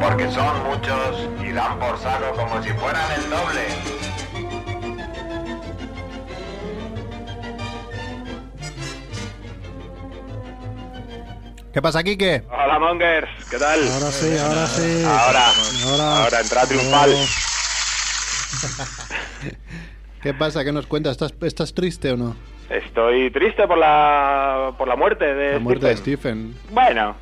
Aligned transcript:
Porque 0.00 0.30
son 0.30 0.64
muchos 0.64 1.28
y 1.42 1.52
dan 1.52 1.78
por 1.78 1.98
saco 2.00 2.32
como 2.36 2.62
si 2.62 2.70
fueran 2.70 3.10
el 3.12 3.30
doble. 3.30 3.66
¿Qué 11.72 11.82
pasa, 11.82 12.02
Kike? 12.04 12.44
Hola, 12.48 12.78
Mongers, 12.78 13.28
¿qué 13.50 13.58
tal? 13.58 13.80
Ahora 13.88 14.12
sí, 14.12 14.36
ahora 14.38 14.66
sí. 14.68 15.02
Ahora, 15.04 15.52
Ahora. 15.86 16.22
ahora 16.24 16.40
entrada 16.40 16.66
triunfal. 16.68 17.16
¿Qué 20.22 20.34
pasa? 20.34 20.64
¿Qué 20.64 20.70
nos 20.72 20.86
cuentas? 20.86 21.12
¿Estás, 21.12 21.34
estás 21.42 21.74
triste 21.74 22.12
o 22.12 22.16
no? 22.16 22.36
Estoy 22.70 23.30
triste 23.30 23.66
por 23.66 23.78
la 23.78 24.72
por 24.78 24.88
la 24.88 24.96
muerte 24.96 25.34
de 25.34 25.52
La 25.54 25.58
muerte 25.58 25.86
de 25.86 25.96
Stephen. 25.96 26.54
Stephen. 26.54 26.74
Bueno, 26.74 27.14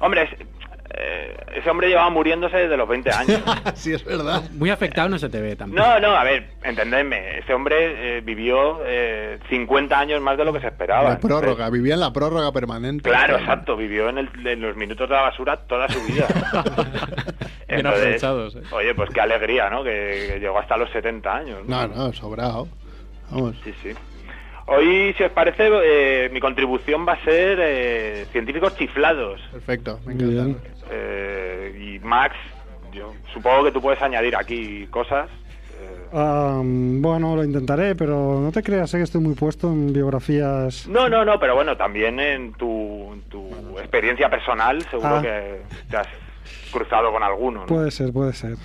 hombre, 0.00 0.22
es- 0.24 0.46
eh, 0.94 1.34
ese 1.54 1.70
hombre 1.70 1.88
llevaba 1.88 2.10
muriéndose 2.10 2.54
desde 2.56 2.76
los 2.76 2.86
20 2.86 3.10
años. 3.10 3.40
sí, 3.74 3.94
es 3.94 4.04
verdad. 4.04 4.42
Muy 4.52 4.68
afectado 4.68 5.08
no 5.08 5.18
se 5.18 5.30
te 5.30 5.40
ve 5.40 5.56
tampoco. 5.56 5.80
No, 5.82 5.98
no, 6.00 6.08
a 6.14 6.22
ver, 6.22 6.50
entendedme, 6.64 7.38
ese 7.38 7.54
hombre 7.54 8.18
eh, 8.18 8.20
vivió 8.20 8.80
eh, 8.84 9.38
50 9.48 9.98
años 9.98 10.20
más 10.20 10.36
de 10.36 10.44
lo 10.44 10.52
que 10.52 10.60
se 10.60 10.66
esperaba. 10.66 11.08
La 11.10 11.18
prórroga, 11.18 11.70
vivía 11.70 11.94
en 11.94 12.00
la 12.00 12.12
prórroga 12.12 12.52
permanente. 12.52 13.08
Claro, 13.08 13.38
exacto, 13.38 13.74
vivió 13.76 14.10
en, 14.10 14.18
el- 14.18 14.46
en 14.46 14.60
los 14.60 14.76
minutos 14.76 15.08
de 15.08 15.14
la 15.14 15.22
basura 15.22 15.56
toda 15.56 15.88
su 15.88 15.98
vida. 16.12 16.26
Bien 17.68 17.86
aprovechados, 17.86 18.56
eh. 18.56 18.62
Oye, 18.72 18.94
pues 18.94 19.08
qué 19.14 19.20
alegría, 19.22 19.70
¿no? 19.70 19.82
Que, 19.82 20.28
que 20.32 20.40
llegó 20.40 20.58
hasta 20.58 20.76
los 20.76 20.90
70 20.90 21.34
años. 21.34 21.60
No, 21.66 21.86
no, 21.88 22.12
sobrado. 22.12 22.68
Vamos. 23.30 23.56
Sí, 23.64 23.72
sí. 23.82 23.90
Hoy, 24.74 25.14
si 25.16 25.22
os 25.24 25.32
parece, 25.32 25.68
eh, 25.84 26.30
mi 26.32 26.40
contribución 26.40 27.06
va 27.06 27.12
a 27.14 27.24
ser 27.24 27.58
eh, 27.60 28.26
científicos 28.32 28.76
chiflados. 28.76 29.40
Perfecto, 29.52 30.00
me 30.06 30.14
encanta. 30.14 30.58
Eh, 30.90 31.96
y 31.96 31.98
Max, 32.04 32.34
yo 32.92 33.12
supongo 33.32 33.64
que 33.64 33.72
tú 33.72 33.80
puedes 33.82 34.00
añadir 34.02 34.34
aquí 34.36 34.86
cosas. 34.88 35.28
Ah, 36.14 36.60
bueno, 36.62 37.34
lo 37.34 37.42
intentaré, 37.42 37.94
pero 37.94 38.38
no 38.40 38.52
te 38.52 38.62
creas, 38.62 38.90
sé 38.90 38.98
que 38.98 39.04
estoy 39.04 39.20
muy 39.22 39.34
puesto 39.34 39.68
en 39.68 39.92
biografías. 39.94 40.86
no, 40.86 41.08
no, 41.08 41.24
no, 41.24 41.40
pero 41.40 41.54
bueno, 41.54 41.74
también 41.76 42.20
en 42.20 42.52
tu, 42.52 43.14
en 43.14 43.22
tu 43.22 43.78
experiencia 43.78 44.28
personal 44.28 44.82
seguro 44.90 45.16
Ah. 45.16 45.22
que 45.22 45.62
te 45.90 45.96
has 45.96 46.06
cruzado 46.70 47.10
con 47.12 47.22
alguno. 47.22 47.60
¿no? 47.60 47.66
Puede 47.66 47.90
ser, 47.90 48.12
puede 48.12 48.34
ser. 48.34 48.56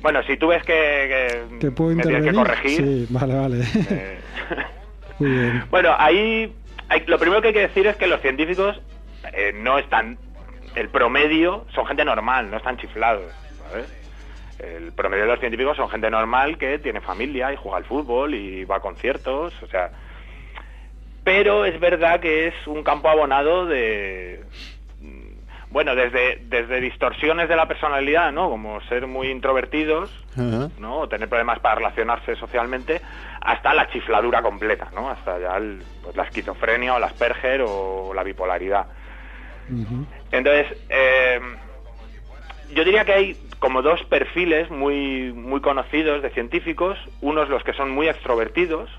Bueno, 0.00 0.22
si 0.22 0.36
tú 0.36 0.46
ves 0.48 0.62
que, 0.62 0.72
que 0.72 1.56
¿Te 1.58 1.70
puedo 1.72 1.94
me 1.96 2.02
tienes 2.04 2.24
que 2.24 2.32
corregir... 2.32 2.76
Sí, 2.76 3.06
vale, 3.10 3.34
vale. 3.34 3.60
eh, 3.90 4.18
Muy 5.18 5.30
bien. 5.30 5.64
Bueno, 5.70 5.94
ahí 5.98 6.54
hay- 6.88 7.04
lo 7.06 7.18
primero 7.18 7.40
que 7.42 7.48
hay 7.48 7.54
que 7.54 7.60
decir 7.68 7.86
es 7.86 7.96
que 7.96 8.06
los 8.06 8.20
científicos 8.20 8.80
eh, 9.32 9.52
no 9.54 9.78
están, 9.78 10.18
el 10.74 10.88
promedio 10.88 11.66
son 11.74 11.86
gente 11.86 12.04
normal, 12.04 12.50
no 12.50 12.56
están 12.58 12.76
chiflados, 12.76 13.24
¿sabes? 13.70 13.92
El 14.58 14.92
promedio 14.92 15.24
de 15.24 15.30
los 15.30 15.40
científicos 15.40 15.76
son 15.76 15.88
gente 15.90 16.08
normal 16.10 16.56
que 16.58 16.78
tiene 16.78 17.00
familia 17.00 17.52
y 17.52 17.56
juega 17.56 17.78
al 17.78 17.84
fútbol 17.84 18.34
y 18.34 18.64
va 18.64 18.76
a 18.76 18.80
conciertos, 18.80 19.52
o 19.62 19.66
sea... 19.66 19.90
Pero 21.24 21.64
es 21.64 21.78
verdad 21.80 22.20
que 22.20 22.46
es 22.48 22.54
un 22.66 22.82
campo 22.84 23.08
abonado 23.08 23.66
de... 23.66 24.44
mm, 25.00 25.70
Bueno, 25.70 25.94
desde, 25.96 26.36
desde 26.44 26.80
distorsiones 26.80 27.48
de 27.48 27.56
la 27.56 27.66
personalidad, 27.66 28.30
¿no? 28.32 28.48
Como 28.48 28.80
ser 28.82 29.06
muy 29.08 29.28
introvertidos. 29.28 30.10
¿no? 30.78 30.98
O 31.00 31.08
tener 31.08 31.28
problemas 31.28 31.58
para 31.58 31.74
relacionarse 31.76 32.36
socialmente, 32.36 33.00
hasta 33.46 33.72
la 33.74 33.88
chifladura 33.90 34.42
completa, 34.42 34.88
¿no? 34.94 35.08
Hasta 35.08 35.38
ya 35.38 35.56
el- 35.56 35.82
pues, 36.02 36.16
la 36.16 36.24
esquizofrenia 36.24 36.94
o 36.94 36.96
el 36.98 37.04
Asperger 37.04 37.62
o 37.66 38.12
la 38.14 38.22
bipolaridad. 38.22 38.86
Entonces, 40.32 40.66
eh, 40.88 41.40
yo 42.74 42.84
diría 42.84 43.04
que 43.04 43.12
hay 43.12 43.36
como 43.58 43.82
dos 43.82 44.02
perfiles 44.04 44.70
muy, 44.70 45.32
muy 45.32 45.60
conocidos 45.60 46.22
de 46.22 46.30
científicos. 46.30 46.98
Unos 47.20 47.48
los 47.48 47.62
que 47.64 47.72
son 47.72 47.90
muy 47.90 48.08
extrovertidos, 48.08 48.90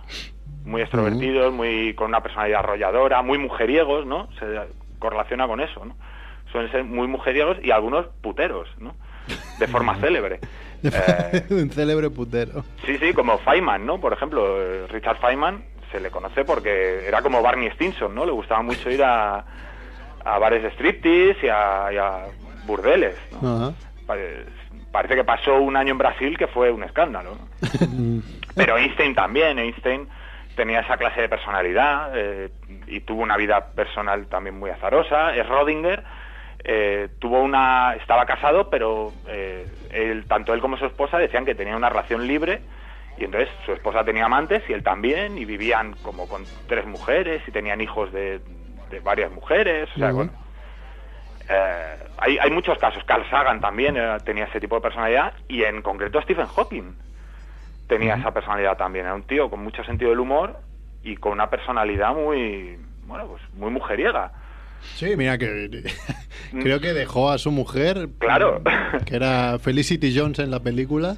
muy 0.66 0.81
extrovertidos, 0.81 1.53
muy 1.53 1.94
con 1.96 2.07
una 2.07 2.22
personalidad 2.22 2.59
arrolladora, 2.59 3.22
muy 3.22 3.38
mujeriegos, 3.38 4.06
¿no? 4.06 4.30
Se 4.40 4.46
correlaciona 5.00 5.47
con 5.47 5.59
eso, 5.62 5.86
¿no? 5.86 5.96
Suelen 6.52 6.72
ser 6.72 6.84
muy 6.86 7.07
mujeriegos 7.07 7.57
y 7.62 7.72
algunos 7.72 8.07
puteros, 8.22 8.68
¿no? 8.80 8.96
De 9.59 9.68
forma 9.68 9.96
célebre. 9.97 10.40
Eh, 10.83 11.43
Un 11.49 11.69
célebre 11.71 12.09
putero. 12.09 12.63
Sí, 12.85 12.97
sí, 12.97 13.13
como 13.13 13.38
Feynman, 13.39 13.85
¿no? 13.85 13.99
Por 13.99 14.13
ejemplo, 14.13 14.88
Richard 14.88 15.17
Feynman 15.19 15.63
se 15.91 15.99
le 15.99 16.09
conoce 16.11 16.43
porque 16.45 17.05
era 17.07 17.21
como 17.21 17.41
Barney 17.41 17.69
Stinson, 17.71 18.13
¿no? 18.13 18.25
Le 18.25 18.31
gustaba 18.31 18.61
mucho 18.61 18.89
ir 18.89 19.03
a, 19.03 19.43
a 20.25 20.38
bares 20.39 20.63
de 20.63 20.69
striptease 20.71 21.45
y 21.45 21.49
a, 21.49 21.89
y 21.93 21.97
a 21.97 22.25
burdeles, 22.65 23.15
¿no? 23.41 23.55
Ajá. 23.67 23.73
Pare- 24.05 24.45
Parece 24.91 25.15
que 25.15 25.23
pasó 25.23 25.55
un 25.55 25.75
año 25.75 25.91
en 25.91 25.97
Brasil 25.97 26.38
que 26.38 26.47
fue 26.47 26.71
un 26.71 26.83
escándalo, 26.83 27.35
¿no? 27.35 28.21
Pero 28.55 28.77
Einstein 28.77 29.13
también, 29.13 29.59
Einstein 29.59 30.07
tenía 30.55 30.79
esa 30.79 30.97
clase 30.97 31.21
de 31.21 31.29
personalidad 31.29 32.11
eh, 32.15 32.49
y 32.88 33.01
tuvo 33.01 33.21
una 33.21 33.38
vida 33.38 33.67
personal 33.75 34.25
también 34.27 34.57
muy 34.57 34.71
azarosa. 34.71 35.33
Rodinger 35.44 36.03
eh, 36.69 37.07
tuvo 37.19 37.41
una, 37.41 37.95
estaba 37.95 38.25
casado, 38.25 38.69
pero 38.69 39.13
eh, 39.25 39.66
él, 39.89 40.25
tanto 40.28 40.53
él 40.53 40.59
como 40.59 40.78
su 40.78 40.85
esposa 40.85 41.17
decían 41.17 41.45
que 41.45 41.55
tenía 41.55 41.78
una 41.78 41.89
relación 41.89 42.28
libre 42.28 42.61
y 43.17 43.23
entonces 43.23 43.50
su 43.66 43.72
esposa 43.72 44.03
tenía 44.03 44.25
amantes 44.25 44.61
y 44.69 44.73
él 44.73 44.83
también 44.83 45.38
y 45.38 45.45
vivían 45.45 45.94
como 46.03 46.27
con 46.27 46.45
tres 46.67 46.85
mujeres 46.85 47.41
y 47.47 47.51
tenían 47.51 47.79
hijos 47.81 48.11
de, 48.11 48.41
de 48.91 49.00
varias 49.00 49.31
mujeres. 49.31 49.89
O 49.95 50.00
sea, 50.00 50.11
bueno, 50.11 50.31
eh, 51.50 51.97
hay, 52.17 52.38
hay 52.38 52.51
muchos 52.51 52.77
casos. 52.79 53.03
Carl 53.06 53.27
Sagan 53.29 53.61
también 53.61 53.95
era- 53.95 54.19
tenía 54.23 54.45
ese 54.45 54.59
tipo 54.59 54.75
de 54.75 54.81
personalidad 54.81 55.33
y 55.47 55.63
en 55.63 55.81
concreto 55.81 56.22
Stephen 56.22 56.47
Hawking 56.47 56.94
tenía 57.88 58.16
esa 58.19 58.33
personalidad 58.33 58.77
también. 58.77 59.06
Era 59.06 59.16
un 59.16 59.23
tío 59.23 59.50
con 59.50 59.63
mucho 59.63 59.83
sentido 59.85 60.09
del 60.11 60.19
humor 60.19 60.59
y 61.01 61.16
con 61.16 61.31
una 61.31 61.50
personalidad 61.50 62.13
muy, 62.13 62.77
bueno, 63.06 63.27
pues 63.27 63.41
muy 63.53 63.72
mujeriega. 63.72 64.33
Sí, 64.95 65.15
mira 65.17 65.38
que 65.38 65.83
creo 66.61 66.79
que 66.79 66.93
dejó 66.93 67.29
a 67.29 67.38
su 67.38 67.51
mujer, 67.51 68.09
Claro. 68.19 68.61
que 69.05 69.15
era 69.15 69.59
Felicity 69.59 70.17
Jones 70.17 70.39
en 70.39 70.51
la 70.51 70.59
película, 70.61 71.15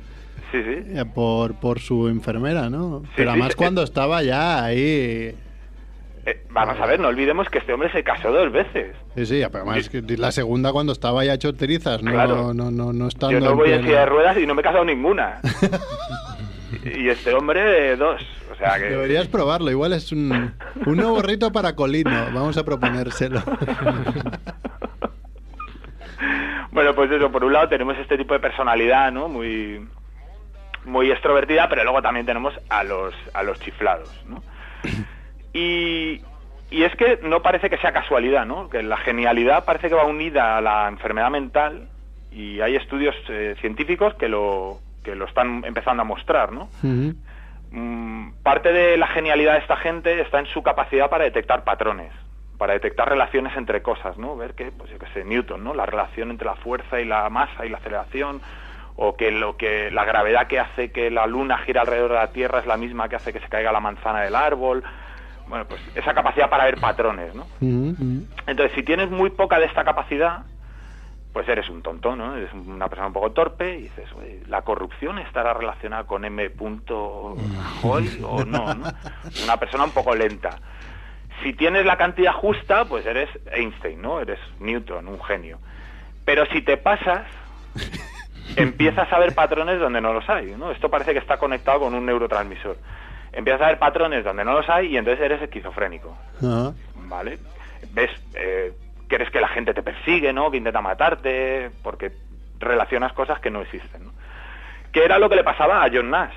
Sí, 0.51 0.57
sí. 0.63 0.97
eh, 0.97 1.05
por, 1.13 1.55
por 1.59 1.79
su 1.79 2.07
enfermera, 2.07 2.69
¿no? 2.69 3.01
Sí, 3.05 3.09
Pero 3.17 3.31
además 3.31 3.55
cuando 3.55 3.83
estaba 3.83 4.23
ya 4.23 4.63
ahí... 4.65 5.35
Eh, 6.25 6.43
vamos 6.49 6.77
a 6.79 6.85
ver, 6.85 6.99
no 6.99 7.07
olvidemos 7.07 7.47
que 7.49 7.59
este 7.59 7.71
hombre 7.73 7.91
se 7.91 8.03
casó 8.03 8.31
dos 8.31 8.51
veces. 8.51 8.95
Sí, 9.15 9.25
sí, 9.25 9.43
además 9.43 9.87
que 9.89 10.01
la 10.17 10.31
segunda 10.31 10.71
cuando 10.73 10.91
estaba 10.91 11.23
ya 11.23 11.33
hecho 11.35 11.53
trizas, 11.55 12.01
no, 12.03 12.11
Claro. 12.11 12.53
no, 12.53 12.71
no, 12.71 12.91
no 12.91 13.07
estando 13.07 13.39
Yo 13.39 13.45
no 13.45 13.55
voy 13.55 13.71
en 13.71 13.83
silla 13.83 14.01
de 14.01 14.05
ruedas 14.07 14.37
y 14.37 14.45
no 14.45 14.53
me 14.55 14.61
he 14.61 14.63
casado 14.63 14.83
ninguna. 14.85 15.39
y 16.83 17.07
este 17.09 17.33
hombre, 17.33 17.91
eh, 17.91 17.95
dos. 17.95 18.21
O 18.59 18.61
sea 18.61 18.77
que... 18.77 18.89
Deberías 18.89 19.27
probarlo, 19.27 19.71
igual 19.71 19.93
es 19.93 20.11
un, 20.11 20.53
un 20.85 20.97
nuevo 20.97 21.21
rito 21.21 21.49
para 21.51 21.75
Colino, 21.75 22.25
vamos 22.33 22.57
a 22.57 22.65
proponérselo. 22.65 23.41
Bueno, 26.71 26.93
pues 26.93 27.11
eso, 27.11 27.31
por 27.31 27.43
un 27.43 27.53
lado 27.53 27.67
tenemos 27.67 27.97
este 27.97 28.17
tipo 28.17 28.33
de 28.33 28.39
personalidad, 28.39 29.11
¿no? 29.11 29.27
Muy, 29.27 29.85
muy 30.85 31.11
extrovertida, 31.11 31.67
pero 31.67 31.83
luego 31.83 32.01
también 32.01 32.25
tenemos 32.25 32.53
a 32.69 32.83
los, 32.83 33.13
a 33.33 33.43
los 33.43 33.59
chiflados, 33.59 34.09
¿no? 34.27 34.41
Y, 35.51 36.21
y 36.69 36.83
es 36.83 36.95
que 36.95 37.19
no 37.23 37.41
parece 37.41 37.69
que 37.69 37.77
sea 37.77 37.91
casualidad, 37.91 38.45
¿no? 38.45 38.69
Que 38.69 38.83
la 38.83 38.97
genialidad 38.97 39.65
parece 39.65 39.89
que 39.89 39.95
va 39.95 40.05
unida 40.05 40.57
a 40.57 40.61
la 40.61 40.87
enfermedad 40.87 41.31
mental 41.31 41.87
y 42.31 42.61
hay 42.61 42.75
estudios 42.75 43.15
eh, 43.29 43.55
científicos 43.59 44.13
que 44.13 44.29
lo, 44.29 44.79
que 45.03 45.15
lo 45.15 45.25
están 45.25 45.63
empezando 45.65 46.03
a 46.03 46.05
mostrar, 46.05 46.51
¿no? 46.51 46.69
Mm, 47.71 48.31
parte 48.43 48.71
de 48.71 48.97
la 48.97 49.07
genialidad 49.07 49.53
de 49.53 49.59
esta 49.59 49.77
gente 49.77 50.21
está 50.21 50.39
en 50.39 50.47
su 50.47 50.63
capacidad 50.63 51.09
para 51.09 51.25
detectar 51.25 51.63
patrones, 51.63 52.11
para 52.57 52.73
detectar 52.73 53.07
relaciones 53.07 53.55
entre 53.55 53.81
cosas, 53.81 54.17
¿no? 54.17 54.35
Ver 54.35 54.55
que, 54.55 54.71
pues 54.71 54.89
yo 54.89 54.97
qué 54.97 55.07
sé, 55.13 55.23
Newton, 55.23 55.63
¿no? 55.63 55.73
La 55.73 55.85
relación 55.85 56.31
entre 56.31 56.47
la 56.47 56.55
fuerza 56.55 56.99
y 56.99 57.05
la 57.05 57.29
masa 57.29 57.65
y 57.65 57.69
la 57.69 57.77
aceleración, 57.77 58.41
o 58.95 59.15
que 59.15 59.31
lo 59.31 59.55
que 59.55 59.91
la 59.91 60.03
gravedad 60.03 60.47
que 60.47 60.59
hace 60.59 60.91
que 60.91 61.09
la 61.11 61.27
luna 61.27 61.59
gira 61.59 61.81
alrededor 61.81 62.09
de 62.09 62.15
la 62.15 62.31
Tierra 62.31 62.59
es 62.59 62.65
la 62.65 62.75
misma 62.75 63.07
que 63.07 63.15
hace 63.15 63.31
que 63.31 63.39
se 63.39 63.47
caiga 63.47 63.71
la 63.71 63.79
manzana 63.79 64.21
del 64.21 64.35
árbol. 64.35 64.83
Bueno, 65.47 65.65
pues 65.65 65.81
esa 65.95 66.13
capacidad 66.13 66.49
para 66.49 66.65
ver 66.65 66.79
patrones, 66.79 67.33
¿no? 67.33 67.47
Entonces, 68.45 68.71
si 68.75 68.83
tienes 68.83 69.09
muy 69.09 69.29
poca 69.29 69.57
de 69.57 69.65
esta 69.65 69.83
capacidad, 69.83 70.43
pues 71.33 71.47
eres 71.47 71.69
un 71.69 71.81
tonto, 71.81 72.15
¿no? 72.15 72.35
Eres 72.35 72.51
una 72.53 72.87
persona 72.87 73.07
un 73.07 73.13
poco 73.13 73.31
torpe 73.31 73.77
y 73.77 73.81
dices, 73.83 74.05
"Oye, 74.17 74.41
¿la 74.47 74.61
corrupción 74.63 75.19
estará 75.19 75.53
relacionada 75.53 76.05
con 76.05 76.25
M. 76.25 76.49
Rajoy 76.49 78.21
o 78.23 78.43
no, 78.45 78.73
no? 78.73 78.87
Una 79.43 79.57
persona 79.57 79.83
un 79.83 79.91
poco 79.91 80.15
lenta. 80.15 80.57
Si 81.43 81.53
tienes 81.53 81.85
la 81.85 81.97
cantidad 81.97 82.33
justa, 82.33 82.85
pues 82.85 83.05
eres 83.05 83.29
Einstein, 83.51 84.01
¿no? 84.01 84.19
Eres 84.19 84.39
Newton, 84.59 85.07
un 85.07 85.21
genio. 85.23 85.59
Pero 86.25 86.45
si 86.47 86.61
te 86.61 86.77
pasas, 86.77 87.25
empiezas 88.55 89.11
a 89.11 89.19
ver 89.19 89.33
patrones 89.33 89.79
donde 89.79 90.01
no 90.01 90.13
los 90.13 90.27
hay, 90.29 90.55
¿no? 90.57 90.71
Esto 90.71 90.89
parece 90.89 91.13
que 91.13 91.19
está 91.19 91.37
conectado 91.37 91.81
con 91.81 91.93
un 91.93 92.05
neurotransmisor. 92.05 92.77
Empiezas 93.31 93.61
a 93.61 93.67
ver 93.67 93.79
patrones 93.79 94.25
donde 94.25 94.43
no 94.43 94.53
los 94.53 94.69
hay 94.69 94.87
y 94.87 94.97
entonces 94.97 95.23
eres 95.23 95.41
esquizofrénico. 95.41 96.17
Ajá. 96.37 96.73
¿vale? 97.09 97.39
Ves, 97.91 98.11
eh, 98.35 98.71
crees 99.09 99.29
que 99.31 99.41
la 99.41 99.49
gente 99.49 99.73
te 99.73 99.83
persigue, 99.83 100.31
¿no? 100.31 100.49
Que 100.49 100.57
intenta 100.57 100.81
matarte, 100.81 101.71
porque 101.83 102.11
relacionas 102.59 103.11
cosas 103.13 103.39
que 103.39 103.49
no 103.49 103.61
existen, 103.61 104.05
¿no? 104.05 104.11
¿Qué 104.93 105.03
era 105.03 105.19
lo 105.19 105.29
que 105.29 105.35
le 105.35 105.43
pasaba 105.43 105.83
a 105.83 105.89
John 105.91 106.09
Nash? 106.09 106.33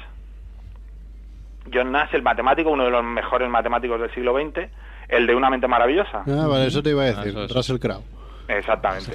John 1.73 1.93
Nash, 1.93 2.15
el 2.15 2.23
matemático, 2.23 2.71
uno 2.71 2.85
de 2.85 2.91
los 2.91 3.05
mejores 3.05 3.49
matemáticos 3.49 4.01
del 4.01 4.13
siglo 4.13 4.35
XX, 4.35 4.69
el 5.09 5.27
de 5.27 5.35
una 5.35 5.49
mente 5.49 5.69
maravillosa. 5.69 6.25
Ah, 6.27 6.47
vale, 6.49 6.67
eso 6.67 6.83
te 6.83 6.91
iba 6.91 7.03
a 7.03 7.13
decir, 7.13 7.35
ah, 7.37 7.47
Russell 7.55 7.79
Crowe. 7.79 8.03
Exactamente. 8.49 9.13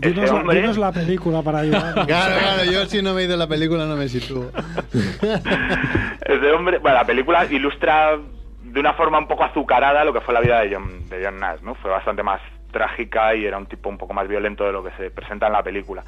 Dinos, 0.00 0.30
hombre... 0.30 0.74
la 0.74 0.92
película 0.92 1.42
para 1.42 1.60
ayudar. 1.60 1.94
claro, 2.06 2.36
claro, 2.38 2.64
yo 2.70 2.86
si 2.86 3.02
no 3.02 3.14
me 3.14 3.22
he 3.22 3.24
ido 3.24 3.36
la 3.36 3.46
película 3.46 3.84
no 3.84 3.96
me 3.96 4.08
sitúo. 4.08 4.50
Ese 4.92 6.52
hombre, 6.52 6.78
bueno, 6.78 6.96
la 6.96 7.04
película 7.04 7.44
ilustra 7.44 8.18
de 8.62 8.80
una 8.80 8.94
forma 8.94 9.18
un 9.18 9.28
poco 9.28 9.44
azucarada 9.44 10.04
lo 10.04 10.12
que 10.12 10.20
fue 10.20 10.34
la 10.34 10.40
vida 10.40 10.60
de 10.60 10.74
John, 10.74 11.08
de 11.08 11.24
John 11.24 11.38
Nash, 11.38 11.60
¿no? 11.60 11.74
Fue 11.76 11.90
bastante 11.90 12.22
más 12.22 12.40
trágica 12.72 13.34
y 13.36 13.46
era 13.46 13.58
un 13.58 13.66
tipo 13.66 13.88
un 13.88 13.98
poco 13.98 14.12
más 14.14 14.26
violento 14.26 14.64
de 14.64 14.72
lo 14.72 14.82
que 14.82 14.90
se 14.92 15.10
presenta 15.10 15.46
en 15.46 15.52
la 15.52 15.62
película. 15.62 16.02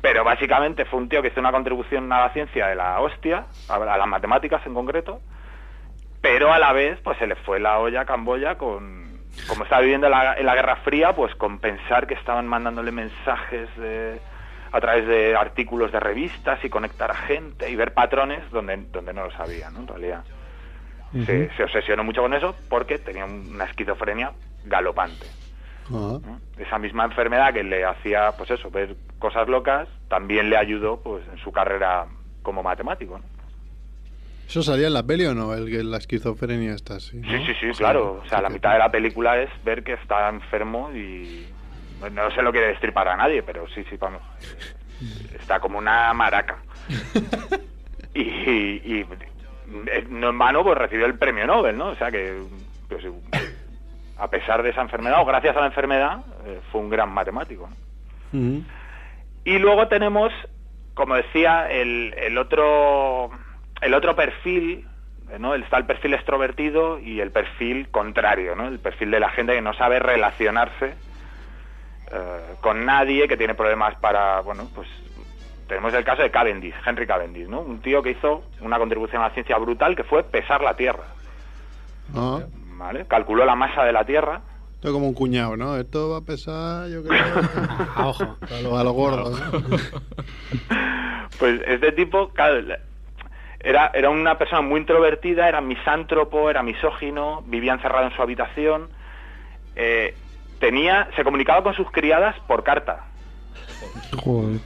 Pero 0.00 0.24
básicamente 0.24 0.84
fue 0.84 1.00
un 1.00 1.08
tío 1.08 1.20
que 1.20 1.28
hizo 1.28 1.40
una 1.40 1.52
contribución 1.52 2.10
a 2.12 2.20
la 2.20 2.32
ciencia 2.32 2.68
de 2.68 2.74
la 2.74 3.00
hostia, 3.00 3.46
a 3.68 3.78
las 3.78 4.06
matemáticas 4.06 4.64
en 4.66 4.74
concreto, 4.74 5.20
pero 6.20 6.52
a 6.52 6.58
la 6.58 6.72
vez 6.72 6.98
pues 7.02 7.18
se 7.18 7.26
le 7.26 7.34
fue 7.34 7.60
la 7.60 7.78
olla 7.78 8.02
a 8.02 8.04
Camboya 8.06 8.56
con, 8.56 9.20
como 9.46 9.64
estaba 9.64 9.82
viviendo 9.82 10.06
en 10.06 10.12
la, 10.12 10.54
Guerra 10.54 10.76
Fría, 10.76 11.14
pues 11.14 11.34
con 11.34 11.58
pensar 11.58 12.06
que 12.06 12.14
estaban 12.14 12.46
mandándole 12.46 12.92
mensajes 12.92 13.68
a 14.72 14.80
través 14.80 15.06
de 15.06 15.36
artículos 15.36 15.92
de 15.92 16.00
revistas 16.00 16.64
y 16.64 16.70
conectar 16.70 17.10
a 17.10 17.14
gente 17.14 17.68
y 17.70 17.76
ver 17.76 17.92
patrones 17.92 18.48
donde, 18.50 18.76
donde 18.90 19.12
no 19.12 19.24
lo 19.24 19.30
sabía, 19.32 19.70
¿no? 19.70 19.80
En 19.80 19.88
realidad. 19.88 20.24
se, 21.26 21.50
se, 21.56 21.64
obsesionó 21.64 22.04
mucho 22.04 22.22
con 22.22 22.32
eso 22.34 22.54
porque 22.68 22.98
tenía 22.98 23.24
una 23.24 23.64
esquizofrenia 23.64 24.32
galopante. 24.64 25.26
Esa 26.58 26.78
misma 26.78 27.04
enfermedad 27.04 27.52
que 27.52 27.62
le 27.62 27.84
hacía, 27.84 28.32
pues 28.36 28.50
eso, 28.50 28.70
ver 28.70 28.96
cosas 29.18 29.48
locas, 29.48 29.88
también 30.08 30.50
le 30.50 30.56
ayudó 30.56 30.98
pues 31.00 31.22
en 31.32 31.38
su 31.38 31.52
carrera 31.52 32.06
como 32.42 32.62
matemático. 32.62 33.20
¿Eso 34.48 34.62
salía 34.62 34.88
en 34.88 34.94
la 34.94 35.04
peli 35.04 35.26
o 35.26 35.34
no? 35.34 35.54
El 35.54 35.70
que 35.70 35.84
la 35.84 35.98
esquizofrenia 35.98 36.74
está 36.74 36.96
así. 36.96 37.22
Sí, 37.22 37.46
sí, 37.46 37.52
sí, 37.60 37.70
claro. 37.78 38.20
O 38.24 38.28
sea, 38.28 38.40
la 38.42 38.48
mitad 38.48 38.72
de 38.72 38.80
la 38.80 38.90
película 38.90 39.40
es 39.40 39.50
ver 39.64 39.84
que 39.84 39.92
está 39.92 40.28
enfermo 40.28 40.90
y 40.92 41.46
no 42.12 42.30
se 42.32 42.42
lo 42.42 42.50
quiere 42.50 42.68
destripar 42.68 43.06
a 43.08 43.16
nadie, 43.16 43.42
pero 43.42 43.68
sí, 43.68 43.84
sí, 43.88 43.96
vamos. 43.96 44.22
Está 45.38 45.60
como 45.60 45.78
una 45.78 46.12
maraca. 46.12 46.58
y, 48.14 48.20
y, 48.20 49.06
eh, 49.86 50.06
no 50.10 50.30
en 50.30 50.38
vano, 50.38 50.62
pues 50.62 50.76
recibió 50.76 51.06
el 51.06 51.16
premio 51.16 51.46
Nobel, 51.46 51.78
¿no? 51.78 51.88
O 51.90 51.96
sea 51.96 52.10
que 52.10 52.42
pues, 52.88 53.04
a 54.20 54.28
pesar 54.28 54.62
de 54.62 54.70
esa 54.70 54.82
enfermedad, 54.82 55.22
o 55.22 55.24
gracias 55.24 55.56
a 55.56 55.60
la 55.60 55.66
enfermedad, 55.66 56.18
eh, 56.44 56.60
fue 56.70 56.82
un 56.82 56.90
gran 56.90 57.10
matemático. 57.10 57.68
Y 59.44 59.58
luego 59.58 59.88
tenemos, 59.88 60.30
como 60.94 61.14
decía, 61.14 61.70
el, 61.70 62.14
el, 62.18 62.36
otro, 62.36 63.30
el 63.80 63.94
otro 63.94 64.14
perfil, 64.14 64.86
¿no? 65.38 65.54
Está 65.54 65.78
el 65.78 65.86
perfil 65.86 66.14
extrovertido 66.14 66.98
y 66.98 67.20
el 67.20 67.30
perfil 67.30 67.88
contrario, 67.88 68.54
¿no? 68.54 68.68
El 68.68 68.78
perfil 68.78 69.10
de 69.10 69.20
la 69.20 69.30
gente 69.30 69.54
que 69.54 69.62
no 69.62 69.72
sabe 69.72 69.98
relacionarse 69.98 70.94
eh, 72.12 72.54
con 72.60 72.84
nadie, 72.84 73.26
que 73.26 73.38
tiene 73.38 73.54
problemas 73.54 73.94
para, 73.96 74.40
bueno, 74.42 74.68
pues 74.74 74.88
tenemos 75.66 75.94
el 75.94 76.04
caso 76.04 76.22
de 76.22 76.30
Cavendish, 76.30 76.74
Henry 76.84 77.06
Cavendish, 77.06 77.48
¿no? 77.48 77.60
Un 77.60 77.80
tío 77.80 78.02
que 78.02 78.10
hizo 78.10 78.44
una 78.60 78.78
contribución 78.78 79.22
a 79.22 79.28
la 79.28 79.34
ciencia 79.34 79.56
brutal 79.56 79.96
que 79.96 80.04
fue 80.04 80.24
pesar 80.24 80.60
la 80.60 80.74
Tierra. 80.74 81.04
Ah. 82.80 82.92
Calculó 83.08 83.44
la 83.44 83.54
masa 83.54 83.84
de 83.84 83.92
la 83.92 84.04
Tierra. 84.04 84.40
Esto 84.74 84.88
es 84.88 84.94
como 84.94 85.08
un 85.08 85.14
cuñado, 85.14 85.56
¿no? 85.56 85.76
Esto 85.76 86.08
va 86.08 86.18
a 86.18 86.22
pesar, 86.22 86.88
yo 86.88 87.02
creo. 87.04 87.20
a 87.94 88.08
ojo. 88.08 88.36
A 88.40 88.82
lo, 88.82 88.92
gordo. 88.92 89.32
pues 91.38 91.60
este 91.66 91.92
tipo, 91.92 92.32
era, 93.60 93.90
era 93.92 94.08
una 94.08 94.38
persona 94.38 94.62
muy 94.62 94.80
introvertida, 94.80 95.48
era 95.48 95.60
misántropo, 95.60 96.48
era 96.48 96.62
misógino, 96.62 97.42
vivía 97.46 97.74
encerrado 97.74 98.06
en 98.06 98.16
su 98.16 98.22
habitación. 98.22 98.88
Eh, 99.76 100.14
tenía, 100.60 101.08
se 101.14 101.24
comunicaba 101.24 101.62
con 101.62 101.74
sus 101.74 101.90
criadas 101.90 102.34
por 102.46 102.64
carta. 102.64 103.04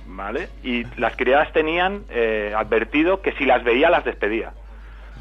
¿Vale? 0.06 0.49
Y 0.62 0.84
las 0.96 1.16
criadas 1.16 1.52
tenían 1.52 2.05
eh, 2.08 2.55
advertido 2.56 3.20
que 3.20 3.32
si 3.32 3.44
las 3.44 3.64
veía 3.64 3.90
las 3.90 4.05
despedía. 4.05 4.52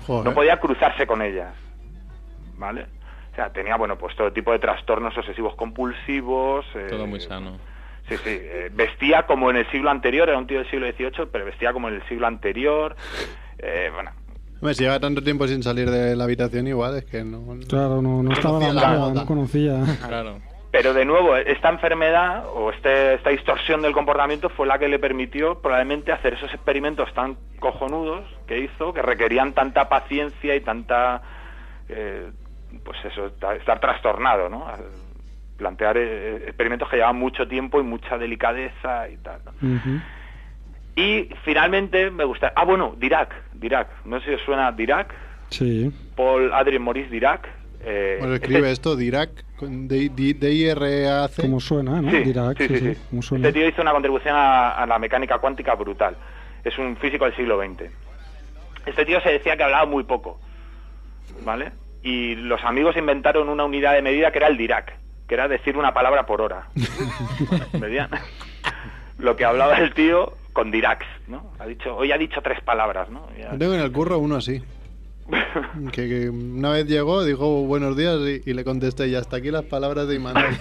No 0.07 0.33
podía 0.33 0.59
cruzarse 0.59 1.07
con 1.07 1.21
ellas. 1.21 1.53
¿Vale? 2.63 2.85
O 3.31 3.35
sea, 3.35 3.51
tenía, 3.51 3.75
bueno, 3.75 3.97
pues 3.97 4.15
todo 4.15 4.31
tipo 4.31 4.51
de 4.51 4.59
trastornos 4.59 5.17
obsesivos 5.17 5.55
compulsivos. 5.55 6.65
Eh, 6.75 6.87
todo 6.89 7.07
muy 7.07 7.19
sano. 7.19 7.57
Sí, 8.07 8.15
sí. 8.17 8.29
Eh, 8.29 8.69
vestía 8.73 9.25
como 9.25 9.49
en 9.49 9.57
el 9.57 9.69
siglo 9.71 9.89
anterior, 9.89 10.29
era 10.29 10.37
un 10.37 10.47
tío 10.47 10.59
del 10.59 10.69
siglo 10.69 10.87
XVIII, 10.87 11.27
pero 11.31 11.45
vestía 11.45 11.73
como 11.73 11.89
en 11.89 11.95
el 11.95 12.03
siglo 12.07 12.27
anterior. 12.27 12.95
Eh, 13.57 13.89
bueno. 13.93 14.11
si 14.73 14.83
lleva 14.83 14.99
tanto 14.99 15.21
tiempo 15.21 15.47
sin 15.47 15.63
salir 15.63 15.89
de 15.89 16.15
la 16.15 16.25
habitación, 16.25 16.67
igual 16.67 16.97
es 16.97 17.05
que 17.05 17.23
no. 17.23 17.43
Claro, 17.67 18.01
no, 18.01 18.23
no, 18.23 18.31
estaba 18.31 18.59
la 18.71 19.11
no 19.13 19.25
conocía. 19.25 19.83
Claro. 20.07 20.39
Pero 20.71 20.95
de 20.95 21.05
nuevo, 21.05 21.35
esta 21.35 21.69
enfermedad 21.69 22.45
o 22.51 22.71
este, 22.71 23.13
esta 23.13 23.29
distorsión 23.29 23.83
del 23.83 23.93
comportamiento 23.93 24.49
fue 24.49 24.65
la 24.65 24.79
que 24.79 24.87
le 24.87 24.97
permitió 24.97 25.61
probablemente 25.61 26.11
hacer 26.11 26.33
esos 26.33 26.51
experimentos 26.51 27.13
tan 27.13 27.37
cojonudos 27.59 28.25
que 28.47 28.59
hizo, 28.59 28.91
que 28.91 29.03
requerían 29.03 29.53
tanta 29.53 29.87
paciencia 29.87 30.55
y 30.55 30.61
tanta 30.61 31.21
eh, 31.89 32.31
pues 32.83 32.97
eso, 33.05 33.27
estar 33.27 33.79
trastornado, 33.79 34.49
¿no? 34.49 34.65
plantear 35.57 35.97
eh, 35.97 36.35
experimentos 36.47 36.89
que 36.89 36.97
llevaban 36.97 37.17
mucho 37.17 37.47
tiempo 37.47 37.79
y 37.79 37.83
mucha 37.83 38.17
delicadeza 38.17 39.07
y 39.09 39.17
tal. 39.17 39.41
Y 40.95 41.29
finalmente 41.43 42.11
me 42.11 42.23
gusta... 42.23 42.53
Ah, 42.55 42.65
bueno, 42.65 42.95
Dirac, 42.97 43.33
Dirac. 43.53 43.87
No 44.05 44.19
sé 44.19 44.27
si 44.27 44.33
os 44.33 44.41
suena 44.41 44.71
Dirac. 44.71 45.13
Sí. 45.49 45.91
Paul 46.15 46.53
Adrien 46.53 46.83
Maurice 46.83 47.09
Dirac. 47.09 47.47
Eh, 47.85 48.17
bueno, 48.19 48.35
escribe 48.35 48.59
este 48.59 48.71
esto, 48.71 48.95
Dirac, 48.95 49.29
D-I-R-A-C. 49.59 51.41
Como 51.41 51.59
suena, 51.59 52.01
¿no? 52.01 52.11
Dirac, 52.11 52.57
sí, 52.57 52.77
sí, 52.77 53.35
Este 53.35 53.53
tío 53.53 53.67
hizo 53.67 53.81
una 53.81 53.91
contribución 53.91 54.35
a, 54.37 54.85
la 54.85 54.99
mecánica 54.99 55.39
cuántica 55.39 55.75
brutal. 55.75 56.15
Es 56.63 56.77
un 56.77 56.95
físico 56.97 57.25
del 57.25 57.35
siglo 57.35 57.59
XX. 57.59 57.91
Este 58.85 59.05
tío 59.05 59.19
se 59.21 59.31
decía 59.31 59.57
que 59.57 59.63
hablaba 59.63 59.85
muy 59.85 60.03
poco, 60.03 60.39
¿vale? 61.43 61.71
Y 62.03 62.35
los 62.35 62.63
amigos 62.63 62.97
inventaron 62.97 63.49
una 63.49 63.63
unidad 63.63 63.93
de 63.93 64.01
medida 64.01 64.31
que 64.31 64.39
era 64.39 64.47
el 64.47 64.57
Dirac, 64.57 64.93
que 65.27 65.33
era 65.33 65.47
decir 65.47 65.77
una 65.77 65.93
palabra 65.93 66.25
por 66.25 66.41
hora. 66.41 66.67
Lo 69.17 69.37
que 69.37 69.45
hablaba 69.45 69.77
el 69.77 69.93
tío 69.93 70.33
con 70.51 70.69
Diracs, 70.69 71.05
¿no? 71.27 71.51
Ha 71.59 71.65
dicho, 71.65 71.95
hoy 71.95 72.11
ha 72.11 72.17
dicho 72.17 72.41
tres 72.41 72.61
palabras, 72.61 73.09
¿no? 73.09 73.27
Tengo 73.57 73.73
en 73.73 73.79
el 73.79 73.91
curro 73.91 74.19
uno 74.19 74.35
así. 74.35 74.61
que, 75.93 76.29
una 76.29 76.71
vez 76.71 76.87
llegó, 76.87 77.23
dijo 77.23 77.61
buenos 77.63 77.95
días 77.95 78.19
y, 78.45 78.53
le 78.53 78.65
contesté, 78.65 79.07
y 79.07 79.15
hasta 79.15 79.37
aquí 79.37 79.49
las 79.51 79.63
palabras 79.63 80.07
de 80.07 80.15
Imanol. 80.15 80.43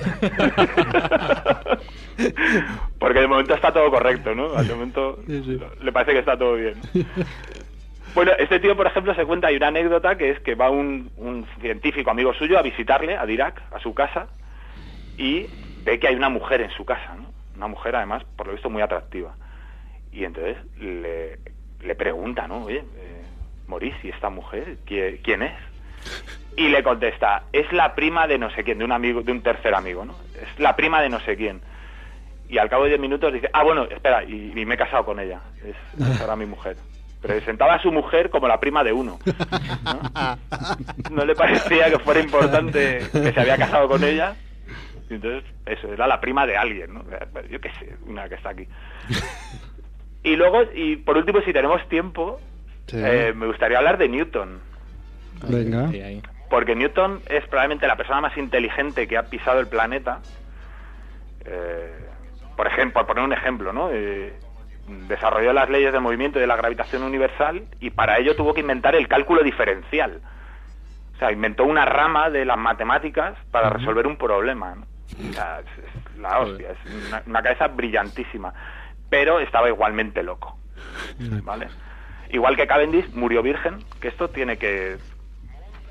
Porque 2.98 3.20
de 3.20 3.26
momento 3.26 3.54
está 3.54 3.72
todo 3.72 3.90
correcto, 3.90 4.34
¿no? 4.34 4.54
Al 4.54 4.68
momento 4.68 5.18
le 5.26 5.92
parece 5.92 6.12
que 6.12 6.18
está 6.20 6.38
todo 6.38 6.54
bien. 6.54 6.74
Bueno, 8.14 8.32
este 8.38 8.60
tío, 8.60 8.76
por 8.76 8.86
ejemplo, 8.86 9.14
se 9.14 9.24
cuenta, 9.24 9.48
hay 9.48 9.56
una 9.56 9.68
anécdota 9.68 10.16
que 10.18 10.30
es 10.30 10.40
que 10.40 10.54
va 10.54 10.68
un, 10.68 11.46
científico 11.60 12.10
amigo 12.10 12.34
suyo 12.34 12.58
a 12.58 12.62
visitarle 12.62 13.16
a 13.16 13.24
Dirac, 13.24 13.62
a 13.72 13.78
su 13.78 13.94
casa, 13.94 14.26
y 15.16 15.46
ve 15.82 15.98
que 15.98 16.08
hay 16.08 16.14
una 16.14 16.28
mujer 16.28 16.60
en 16.60 16.70
su 16.72 16.84
casa, 16.84 17.14
¿no? 17.16 17.32
Una 17.56 17.68
mujer, 17.68 17.96
además, 17.96 18.22
por 18.36 18.46
lo 18.46 18.52
visto, 18.52 18.68
muy 18.68 18.82
atractiva. 18.82 19.34
Y 20.12 20.24
entonces 20.24 20.58
le, 20.78 21.38
le 21.80 21.94
pregunta, 21.94 22.46
¿no? 22.46 22.64
Oye, 22.64 22.80
eh, 22.80 23.22
Maurice, 23.66 23.98
¿y 24.02 24.10
esta 24.10 24.28
mujer 24.28 24.76
quién 24.84 25.42
es? 25.42 25.54
Y 26.58 26.68
le 26.68 26.82
contesta, 26.82 27.44
es 27.50 27.72
la 27.72 27.94
prima 27.94 28.26
de 28.26 28.36
no 28.36 28.50
sé 28.50 28.62
quién, 28.62 28.76
de 28.76 28.84
un 28.84 28.92
amigo, 28.92 29.22
de 29.22 29.32
un 29.32 29.42
tercer 29.42 29.74
amigo, 29.74 30.04
¿no? 30.04 30.14
Es 30.34 30.60
la 30.60 30.76
prima 30.76 31.00
de 31.00 31.08
no 31.08 31.18
sé 31.20 31.34
quién. 31.34 31.62
Y 32.46 32.58
al 32.58 32.68
cabo 32.68 32.82
de 32.82 32.90
diez 32.90 33.00
minutos 33.00 33.32
dice, 33.32 33.48
ah, 33.54 33.62
bueno, 33.62 33.84
espera, 33.84 34.22
y, 34.24 34.52
me 34.66 34.74
he 34.74 34.76
casado 34.76 35.06
con 35.06 35.18
ella. 35.18 35.40
es 35.64 36.20
ahora 36.20 36.36
mi 36.36 36.44
mujer 36.44 36.76
presentaba 37.22 37.74
a 37.76 37.82
su 37.82 37.90
mujer 37.90 38.28
como 38.28 38.48
la 38.48 38.60
prima 38.60 38.84
de 38.84 38.92
uno. 38.92 39.18
¿no? 41.10 41.24
le 41.24 41.34
parecía 41.34 41.88
que 41.88 41.98
fuera 42.00 42.20
importante 42.20 42.98
que 43.12 43.32
se 43.32 43.40
había 43.40 43.56
casado 43.56 43.88
con 43.88 44.02
ella. 44.04 44.34
entonces, 45.08 45.44
eso, 45.64 45.92
era 45.92 46.06
la 46.06 46.20
prima 46.20 46.46
de 46.46 46.56
alguien, 46.56 46.92
¿no? 46.94 47.04
Yo 47.48 47.60
qué 47.60 47.70
sé, 47.78 47.96
una 48.06 48.28
que 48.28 48.34
está 48.34 48.50
aquí. 48.50 48.66
Y 50.24 50.36
luego, 50.36 50.62
y 50.74 50.96
por 50.96 51.16
último, 51.16 51.40
si 51.40 51.52
tenemos 51.52 51.86
tiempo, 51.88 52.40
eh, 52.92 53.32
me 53.34 53.46
gustaría 53.46 53.78
hablar 53.78 53.98
de 53.98 54.08
Newton. 54.08 54.60
Venga. 55.48 55.90
Porque 56.48 56.76
Newton 56.76 57.20
es 57.28 57.44
probablemente 57.48 57.86
la 57.86 57.96
persona 57.96 58.20
más 58.20 58.36
inteligente 58.36 59.08
que 59.08 59.16
ha 59.16 59.24
pisado 59.24 59.58
el 59.58 59.66
planeta. 59.66 60.20
Eh, 61.44 62.08
por 62.56 62.66
ejemplo, 62.68 63.00
por 63.00 63.06
poner 63.06 63.24
un 63.24 63.32
ejemplo, 63.32 63.72
¿no? 63.72 63.90
Eh, 63.90 64.32
desarrolló 65.08 65.52
las 65.52 65.70
leyes 65.70 65.92
del 65.92 66.00
movimiento 66.00 66.38
y 66.38 66.42
de 66.42 66.46
la 66.46 66.56
gravitación 66.56 67.02
universal 67.02 67.64
y 67.80 67.90
para 67.90 68.18
ello 68.18 68.36
tuvo 68.36 68.54
que 68.54 68.60
inventar 68.60 68.94
el 68.94 69.08
cálculo 69.08 69.42
diferencial. 69.42 70.20
O 71.14 71.18
sea, 71.18 71.32
inventó 71.32 71.64
una 71.64 71.84
rama 71.84 72.30
de 72.30 72.44
las 72.44 72.58
matemáticas 72.58 73.36
para 73.50 73.70
resolver 73.70 74.06
un 74.06 74.16
problema. 74.16 74.74
O 75.30 75.32
sea, 75.32 75.60
es, 75.60 76.18
la 76.18 76.40
hostia, 76.40 76.70
es 76.70 77.26
una, 77.26 77.42
cabeza 77.42 77.68
brillantísima. 77.68 78.52
Pero 79.08 79.40
estaba 79.40 79.68
igualmente 79.68 80.22
loco. 80.22 80.58
¿Vale? 81.44 81.68
Igual 82.30 82.56
que 82.56 82.66
Cavendish 82.66 83.12
murió 83.12 83.42
virgen, 83.42 83.78
que 84.00 84.08
esto 84.08 84.30
tiene 84.30 84.56
que 84.56 84.96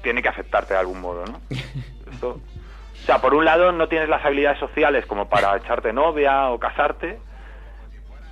tiene 0.01 0.23
que 0.23 0.29
afectarte 0.29 0.73
de 0.73 0.79
algún 0.79 0.99
modo, 0.99 1.25
¿no? 1.25 1.39
Esto, 2.11 2.41
o 3.01 3.05
sea, 3.05 3.19
por 3.19 3.33
un 3.33 3.45
lado 3.45 3.71
no 3.71 3.87
tienes 3.87 4.09
las 4.09 4.23
habilidades 4.25 4.59
sociales 4.59 5.05
como 5.05 5.29
para 5.29 5.55
echarte 5.57 5.93
novia 5.93 6.49
o 6.49 6.59
casarte, 6.59 7.19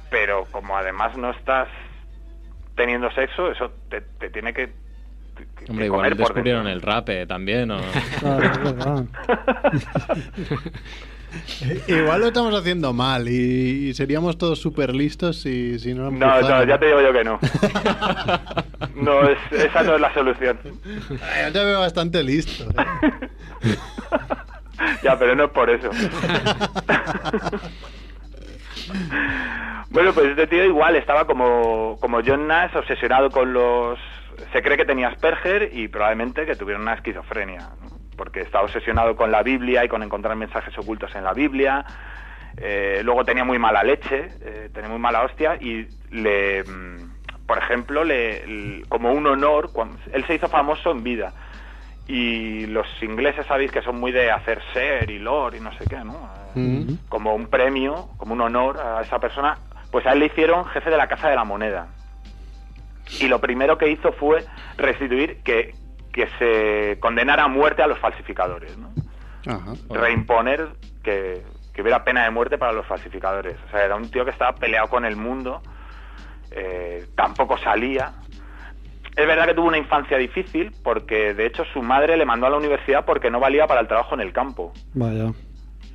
pero 0.09 0.45
como 0.51 0.77
además 0.77 1.17
no 1.17 1.31
estás 1.31 1.67
teniendo 2.75 3.11
sexo, 3.11 3.51
eso 3.51 3.71
te, 3.89 4.01
tiene 4.29 4.53
que 4.53 4.71
Hombre, 5.69 5.85
igual 5.85 6.17
descubrieron 6.17 6.67
el 6.67 6.81
rape 6.81 7.25
también, 7.25 7.71
¿o? 7.71 7.79
Igual 11.87 12.21
lo 12.21 12.27
estamos 12.27 12.55
haciendo 12.55 12.93
mal 12.93 13.27
y, 13.27 13.93
seríamos 13.93 14.37
todos 14.37 14.59
súper 14.59 14.95
listos 14.95 15.41
si, 15.41 15.77
si 15.79 15.93
no 15.93 16.11
No, 16.11 16.41
no, 16.41 16.63
ya 16.63 16.77
te 16.77 16.87
digo 16.87 17.01
yo 17.01 17.13
que 17.13 17.23
no. 17.23 17.39
no, 18.95 19.29
esa 19.29 19.83
no 19.83 19.95
es 19.95 20.01
la 20.01 20.13
solución. 20.13 20.59
yo 20.63 21.53
te 21.53 21.65
veo 21.65 21.79
bastante 21.79 22.23
listo. 22.23 22.65
¿eh? 23.63 23.63
ya, 25.03 25.17
pero 25.19 25.35
no 25.35 25.45
es 25.45 25.51
por 25.51 25.69
eso. 25.69 25.89
bueno, 29.91 30.13
pues 30.13 30.27
este 30.27 30.47
tío 30.47 30.65
igual 30.65 30.95
estaba 30.95 31.25
como, 31.25 31.97
como 31.99 32.19
John 32.25 32.47
Nash 32.47 32.75
obsesionado 32.75 33.29
con 33.29 33.53
los... 33.53 33.99
Se 34.53 34.61
cree 34.61 34.77
que 34.77 34.85
tenía 34.85 35.09
Asperger 35.09 35.69
y 35.73 35.87
probablemente 35.87 36.45
que 36.45 36.55
tuviera 36.55 36.79
una 36.79 36.93
esquizofrenia, 36.93 37.69
porque 38.15 38.41
estaba 38.41 38.63
obsesionado 38.63 39.15
con 39.15 39.31
la 39.31 39.43
Biblia 39.43 39.83
y 39.83 39.89
con 39.89 40.01
encontrar 40.01 40.35
mensajes 40.35 40.77
ocultos 40.77 41.13
en 41.15 41.23
la 41.23 41.33
Biblia. 41.33 41.85
Eh, 42.57 43.01
luego 43.03 43.25
tenía 43.25 43.43
muy 43.43 43.59
mala 43.59 43.83
leche, 43.83 44.29
eh, 44.41 44.69
tenía 44.73 44.89
muy 44.89 44.99
mala 44.99 45.23
hostia 45.23 45.57
y 45.59 45.87
le, 46.09 46.63
mm, 46.63 47.45
por 47.45 47.57
ejemplo, 47.57 48.03
le, 48.03 48.83
como 48.87 49.11
un 49.11 49.27
honor, 49.27 49.69
él 50.13 50.25
se 50.25 50.35
hizo 50.35 50.47
famoso 50.47 50.91
en 50.91 51.03
vida 51.03 51.33
y 52.09 52.65
los 52.65 52.87
ingleses 53.03 53.45
sabéis 53.45 53.71
que 53.71 53.83
son 53.83 53.99
muy 53.99 54.11
de 54.11 54.31
hacer 54.31 54.59
ser 54.73 55.11
y 55.11 55.19
lore 55.19 55.59
y 55.59 55.61
no 55.61 55.71
sé 55.77 55.85
qué, 55.87 56.03
¿no? 56.03 56.27
Como 57.07 57.35
un 57.35 57.45
premio, 57.45 58.09
como 58.17 58.33
un 58.33 58.41
honor 58.41 58.79
a 58.79 59.01
esa 59.01 59.19
persona, 59.19 59.59
pues 59.91 60.07
a 60.07 60.13
él 60.13 60.19
le 60.19 60.25
hicieron 60.25 60.65
jefe 60.65 60.89
de 60.89 60.97
la 60.97 61.07
Casa 61.07 61.29
de 61.29 61.35
la 61.35 61.43
Moneda. 61.43 61.89
Y 63.21 63.27
lo 63.27 63.39
primero 63.39 63.77
que 63.77 63.91
hizo 63.91 64.11
fue 64.13 64.43
restituir 64.75 65.43
que, 65.43 65.75
que 66.11 66.27
se 66.39 66.99
condenara 66.99 67.43
a 67.43 67.47
muerte 67.47 67.83
a 67.83 67.87
los 67.87 67.99
falsificadores, 67.99 68.75
¿no? 68.75 68.89
Reimponer 69.91 70.69
que, 71.03 71.43
que, 71.73 71.81
hubiera 71.83 72.03
pena 72.03 72.23
de 72.23 72.31
muerte 72.31 72.57
para 72.57 72.73
los 72.73 72.87
falsificadores. 72.87 73.55
O 73.67 73.69
sea, 73.69 73.85
era 73.85 73.95
un 73.95 74.09
tío 74.09 74.25
que 74.25 74.31
estaba 74.31 74.53
peleado 74.53 74.87
con 74.89 75.05
el 75.05 75.15
mundo, 75.15 75.61
eh, 76.49 77.05
tampoco 77.15 77.55
salía, 77.59 78.13
es 79.19 79.27
verdad 79.27 79.45
que 79.45 79.53
tuvo 79.53 79.67
una 79.67 79.77
infancia 79.77 80.17
difícil 80.17 80.71
porque 80.83 81.33
de 81.33 81.45
hecho 81.45 81.65
su 81.73 81.81
madre 81.81 82.15
le 82.15 82.25
mandó 82.25 82.47
a 82.47 82.49
la 82.49 82.57
universidad 82.57 83.05
porque 83.05 83.29
no 83.29 83.39
valía 83.39 83.67
para 83.67 83.81
el 83.81 83.87
trabajo 83.87 84.15
en 84.15 84.21
el 84.21 84.31
campo. 84.31 84.73
Vaya. 84.93 85.31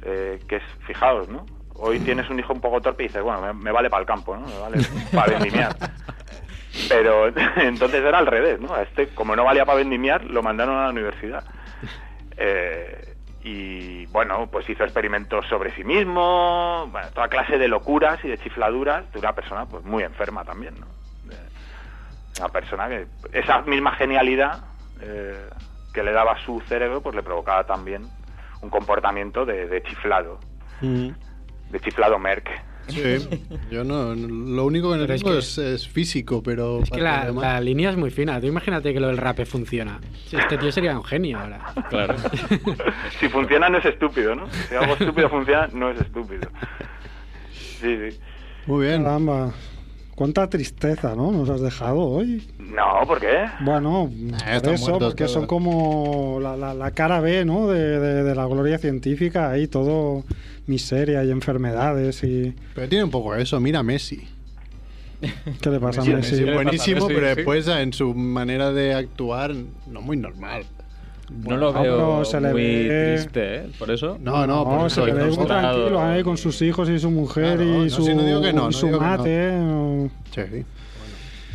Eh, 0.03 0.39
que 0.47 0.57
es, 0.57 0.63
fijaos, 0.87 1.29
¿no? 1.29 1.47
Hoy 1.75 1.99
tienes 2.01 2.29
un 2.29 2.39
hijo 2.39 2.53
un 2.53 2.61
poco 2.61 2.81
torpe 2.81 3.05
y 3.05 3.07
dices, 3.09 3.23
bueno, 3.23 3.55
me, 3.55 3.73
vale 3.73 3.91
para 3.91 4.03
el 4.03 4.07
campo, 4.07 4.37
¿no? 4.37 4.47
Me 4.47 4.59
vale 4.59 4.79
para 5.13 5.33
vendimiar. 5.33 5.75
Pero 6.89 7.29
entonces 7.57 8.05
era 8.05 8.19
al 8.19 8.27
revés, 8.27 8.61
¿no? 8.61 8.77
este, 8.77 9.09
como 9.09 9.35
no 9.35 9.45
valía 9.45 9.65
para 9.65 9.79
vendimiar, 9.79 10.25
lo 10.25 10.43
mandaron 10.43 10.77
a 10.77 10.85
la 10.85 10.91
universidad. 10.91 11.45
Eh, 12.37 13.15
y 13.43 14.07
bueno, 14.07 14.49
pues 14.51 14.69
hizo 14.69 14.85
experimentos 14.85 15.47
sobre 15.49 15.75
sí 15.75 15.85
mismo, 15.85 16.89
bueno, 16.91 17.09
toda 17.15 17.29
clase 17.29 17.59
de 17.59 17.69
locuras 17.69 18.25
y 18.25 18.29
de 18.29 18.39
chifladuras 18.39 19.11
de 19.13 19.19
una 19.19 19.35
persona 19.35 19.67
pues 19.67 19.85
muy 19.85 20.03
enferma 20.03 20.45
también, 20.45 20.75
¿no? 20.81 20.87
Una 22.39 22.49
persona 22.49 22.89
que 22.89 23.07
esa 23.33 23.63
misma 23.63 23.95
genialidad 23.97 24.65
eh, 25.01 25.49
que 25.93 26.03
le 26.03 26.13
daba 26.13 26.37
su 26.45 26.61
cerebro, 26.63 27.01
pues 27.01 27.15
le 27.15 27.23
provocaba 27.23 27.65
también 27.65 28.03
un 28.61 28.71
comportamiento 28.71 29.45
de, 29.45 29.83
chiflado, 29.87 30.41
mm. 30.81 31.09
de 31.71 31.81
chiflado 31.81 32.19
Merck. 32.19 32.49
Sí, 32.89 33.17
yo 33.71 33.83
no, 33.83 34.15
lo 34.15 34.67
único 34.67 34.93
que 34.93 34.99
no 34.99 35.07
tengo 35.07 35.39
es, 35.39 35.89
físico, 35.89 36.43
pero... 36.43 36.81
Es 36.83 36.91
que 36.91 37.01
la, 37.01 37.61
línea 37.61 37.91
es 37.91 37.97
muy 37.97 38.11
fina, 38.11 38.39
tú 38.41 38.47
imagínate 38.47 38.93
que 38.93 39.01
lo 39.01 39.07
del 39.07 39.17
rape 39.17 39.47
funciona. 39.47 40.01
Este 40.31 40.59
tío 40.59 40.71
sería 40.71 40.99
un 40.99 41.05
genio 41.05 41.39
ahora. 41.39 41.73
Claro. 41.89 42.17
si 43.21 43.29
funciona 43.29 43.71
no 43.71 43.79
es 43.79 43.87
estúpido, 43.87 44.35
¿no? 44.35 44.51
Si 44.51 44.75
algo 44.75 44.95
estúpido 44.95 45.31
funciona, 45.31 45.69
no 45.73 45.91
es 45.91 46.01
estúpido. 46.01 46.51
Sí, 47.53 48.11
sí. 48.11 48.21
Muy 48.67 48.87
bien. 48.87 49.05
Caramba. 49.05 49.53
Cuánta 50.15 50.49
tristeza, 50.49 51.15
¿no? 51.17 51.33
Nos 51.33 51.51
has 51.51 51.61
dejado 51.61 51.99
hoy. 51.99 52.47
No, 52.59 53.07
¿por 53.07 53.21
qué? 53.21 53.47
Bueno, 53.61 54.11
eh, 54.47 54.61
por 54.63 54.73
eso, 54.73 54.99
porque 54.99 55.27
son 55.27 55.47
como 55.47 56.39
la, 56.41 56.91
cara 56.93 57.21
B, 57.21 57.45
¿no? 57.45 57.67
De, 57.69 58.35
la 58.35 58.47
gloria 58.47 58.79
científica, 58.79 59.51
ahí 59.51 59.67
todo 59.67 60.25
miseria 60.67 61.25
y 61.25 61.31
enfermedades 61.31 62.23
y... 62.23 62.55
Pero 62.75 62.89
tiene 62.89 63.05
un 63.05 63.11
poco 63.11 63.35
eso, 63.35 63.59
mira 63.61 63.83
Messi. 63.83 64.27
¿Qué 65.61 65.71
le 65.71 65.81
pasa 65.81 66.03
a 66.03 66.05
Messi? 66.05 66.45
buenísimo, 66.45 67.09
pero 67.09 67.35
después 67.35 67.67
en 67.67 67.93
su 67.93 68.15
manera 68.15 68.73
de 68.73 68.95
actuar, 68.95 69.53
no 69.87 70.01
muy 70.01 70.17
normal. 70.17 70.65
No 71.31 71.57
lo 71.57 71.73
veo 71.73 72.23
muy 72.53 72.89
triste, 72.89 73.57
¿eh? 73.57 73.67
Por 73.79 73.91
eso. 73.91 74.19
No, 74.21 74.47
no, 74.47 74.65
no 74.65 74.91
se 74.91 75.05
le 75.05 75.13
ve 75.13 75.25
muy 75.27 75.47
tranquilo 75.47 76.01
ahí 76.01 76.23
con 76.23 76.37
sus 76.37 76.61
hijos 76.63 76.89
y 76.89 76.99
su 76.99 77.11
mujer 77.11 77.61
y 77.61 77.91
su, 77.91 78.05
su 78.05 78.91
mate. 78.91 80.11
Sí. 80.31 80.65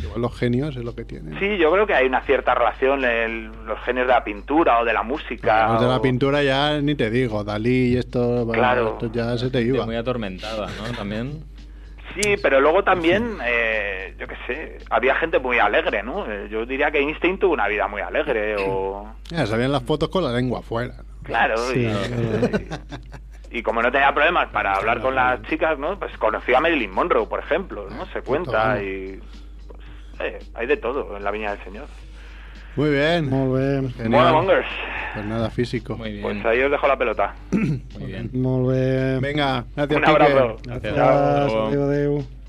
Igual 0.02 0.22
los 0.22 0.36
genios 0.36 0.76
es 0.76 0.84
lo 0.84 0.94
que 0.94 1.04
tienen. 1.04 1.38
Sí, 1.38 1.58
yo 1.58 1.70
creo 1.70 1.86
que 1.86 1.94
hay 1.94 2.06
una 2.06 2.22
cierta 2.22 2.54
relación 2.54 3.04
en 3.04 3.66
los 3.66 3.78
genios 3.80 4.06
de 4.06 4.12
la 4.14 4.24
pintura 4.24 4.80
o 4.80 4.84
de 4.84 4.92
la 4.92 5.02
música. 5.02 5.74
Los 5.74 5.82
de 5.82 5.88
la 5.88 6.00
pintura 6.00 6.42
ya 6.42 6.80
ni 6.80 6.94
te 6.94 7.10
digo, 7.10 7.44
Dalí 7.44 7.92
y 7.92 7.96
esto, 7.96 8.48
claro. 8.50 8.92
esto 8.92 9.12
ya 9.12 9.36
se 9.36 9.50
te 9.50 9.60
iba. 9.62 9.84
Muy 9.84 9.96
atormentada, 9.96 10.66
¿no? 10.66 10.96
También. 10.96 11.44
Sí, 12.14 12.36
pero 12.42 12.60
luego 12.60 12.82
también, 12.82 13.38
eh, 13.44 14.14
yo 14.18 14.26
qué 14.26 14.36
sé, 14.46 14.78
había 14.90 15.14
gente 15.14 15.38
muy 15.38 15.58
alegre, 15.58 16.02
¿no? 16.02 16.30
Eh, 16.30 16.48
yo 16.50 16.66
diría 16.66 16.90
que 16.90 16.98
Einstein 16.98 17.38
tuvo 17.38 17.52
una 17.52 17.68
vida 17.68 17.86
muy 17.88 18.00
alegre 18.00 18.56
o... 18.58 19.12
Ya, 19.30 19.46
salían 19.46 19.72
las 19.72 19.82
fotos 19.84 20.08
con 20.08 20.24
la 20.24 20.32
lengua 20.32 20.60
afuera. 20.60 20.94
Claro, 21.22 21.56
y, 23.52 23.62
como 23.62 23.82
no 23.82 23.92
tenía 23.92 24.12
problemas 24.14 24.48
para 24.48 24.74
hablar 24.74 25.00
con 25.00 25.14
las 25.14 25.42
chicas, 25.42 25.78
¿no? 25.78 25.98
Pues 25.98 26.16
conocí 26.18 26.54
a 26.54 26.60
Marilyn 26.60 26.90
Monroe, 26.90 27.26
por 27.26 27.40
ejemplo, 27.40 27.88
¿no? 27.90 28.06
Se 28.06 28.22
cuenta 28.22 28.82
y... 28.82 29.20
Pues, 29.66 29.80
eh, 30.20 30.38
hay 30.54 30.66
de 30.66 30.76
todo 30.76 31.16
en 31.16 31.24
la 31.24 31.30
Viña 31.30 31.54
del 31.54 31.64
Señor. 31.64 31.86
Muy 32.76 32.90
bien. 32.90 33.28
Muy 33.28 33.58
bien. 33.60 33.92
Pues 33.96 34.08
nada, 35.26 35.50
físico. 35.50 35.96
Muy 35.96 36.12
bien. 36.12 36.22
Pues 36.22 36.44
ahí 36.46 36.60
os 36.62 36.70
dejo 36.70 36.86
la 36.86 36.96
pelota. 36.96 37.34
Muy 37.50 38.06
bien. 38.06 38.30
Muy 38.32 38.74
bien. 38.74 39.20
Venga, 39.20 39.64
gracias. 39.74 39.98
Un 39.98 40.04
abrazo. 40.04 40.56
Gracias. 40.64 40.98
Adiós. 40.98 42.39